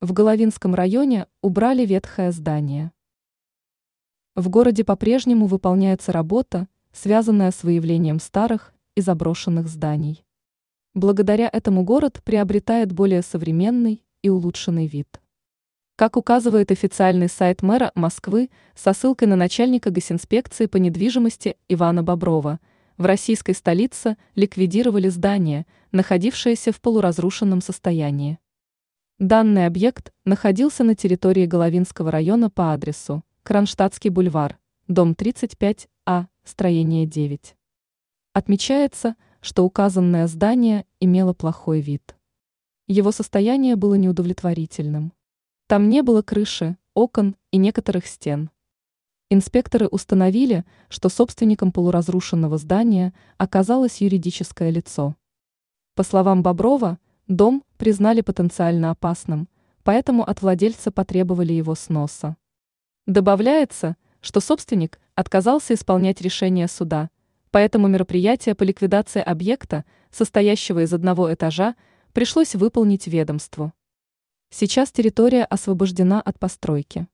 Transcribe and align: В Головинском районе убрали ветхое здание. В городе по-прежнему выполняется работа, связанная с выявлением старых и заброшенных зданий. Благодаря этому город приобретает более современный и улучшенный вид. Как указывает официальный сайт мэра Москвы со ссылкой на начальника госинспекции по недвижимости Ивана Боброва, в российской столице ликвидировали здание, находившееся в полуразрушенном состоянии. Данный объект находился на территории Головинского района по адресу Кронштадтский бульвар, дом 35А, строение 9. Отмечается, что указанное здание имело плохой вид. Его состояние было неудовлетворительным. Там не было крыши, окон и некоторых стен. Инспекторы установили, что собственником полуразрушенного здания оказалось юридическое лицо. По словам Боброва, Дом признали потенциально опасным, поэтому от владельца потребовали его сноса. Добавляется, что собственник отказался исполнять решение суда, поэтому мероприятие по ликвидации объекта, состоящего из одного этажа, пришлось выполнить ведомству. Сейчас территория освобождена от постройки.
В 0.00 0.12
Головинском 0.12 0.76
районе 0.76 1.26
убрали 1.42 1.84
ветхое 1.84 2.30
здание. 2.30 2.92
В 4.36 4.48
городе 4.48 4.84
по-прежнему 4.84 5.46
выполняется 5.46 6.12
работа, 6.12 6.68
связанная 6.92 7.50
с 7.50 7.64
выявлением 7.64 8.20
старых 8.20 8.72
и 8.94 9.00
заброшенных 9.00 9.66
зданий. 9.66 10.24
Благодаря 10.94 11.50
этому 11.52 11.82
город 11.82 12.20
приобретает 12.22 12.92
более 12.92 13.22
современный 13.22 14.04
и 14.22 14.28
улучшенный 14.28 14.86
вид. 14.86 15.20
Как 15.96 16.16
указывает 16.16 16.70
официальный 16.70 17.28
сайт 17.28 17.62
мэра 17.62 17.90
Москвы 17.96 18.50
со 18.76 18.92
ссылкой 18.92 19.26
на 19.26 19.34
начальника 19.34 19.90
госинспекции 19.90 20.66
по 20.66 20.76
недвижимости 20.76 21.56
Ивана 21.68 22.04
Боброва, 22.04 22.60
в 22.98 23.04
российской 23.04 23.52
столице 23.52 24.16
ликвидировали 24.36 25.08
здание, 25.08 25.66
находившееся 25.90 26.70
в 26.70 26.80
полуразрушенном 26.80 27.60
состоянии. 27.60 28.38
Данный 29.18 29.66
объект 29.66 30.12
находился 30.24 30.84
на 30.84 30.94
территории 30.94 31.44
Головинского 31.44 32.12
района 32.12 32.50
по 32.50 32.72
адресу 32.72 33.24
Кронштадтский 33.42 34.10
бульвар, 34.10 34.60
дом 34.86 35.10
35А, 35.10 36.26
строение 36.44 37.04
9. 37.04 37.56
Отмечается, 38.32 39.16
что 39.40 39.64
указанное 39.64 40.28
здание 40.28 40.86
имело 41.00 41.32
плохой 41.32 41.80
вид. 41.80 42.14
Его 42.86 43.10
состояние 43.10 43.74
было 43.74 43.94
неудовлетворительным. 43.94 45.12
Там 45.66 45.88
не 45.88 46.02
было 46.02 46.22
крыши, 46.22 46.76
окон 46.94 47.34
и 47.50 47.56
некоторых 47.56 48.06
стен. 48.06 48.50
Инспекторы 49.30 49.88
установили, 49.88 50.64
что 50.88 51.08
собственником 51.08 51.72
полуразрушенного 51.72 52.56
здания 52.56 53.12
оказалось 53.36 54.00
юридическое 54.00 54.70
лицо. 54.70 55.16
По 55.96 56.04
словам 56.04 56.44
Боброва, 56.44 56.98
Дом 57.28 57.62
признали 57.78 58.20
потенциально 58.20 58.90
опасным, 58.90 59.48
поэтому 59.84 60.22
от 60.22 60.42
владельца 60.42 60.92
потребовали 60.92 61.54
его 61.54 61.74
сноса. 61.74 62.36
Добавляется, 63.06 63.96
что 64.20 64.40
собственник 64.40 65.00
отказался 65.14 65.72
исполнять 65.72 66.20
решение 66.20 66.68
суда, 66.68 67.08
поэтому 67.50 67.88
мероприятие 67.88 68.54
по 68.54 68.64
ликвидации 68.64 69.22
объекта, 69.22 69.86
состоящего 70.10 70.82
из 70.82 70.92
одного 70.92 71.32
этажа, 71.32 71.74
пришлось 72.12 72.54
выполнить 72.54 73.06
ведомству. 73.06 73.72
Сейчас 74.50 74.92
территория 74.92 75.44
освобождена 75.44 76.20
от 76.20 76.38
постройки. 76.38 77.06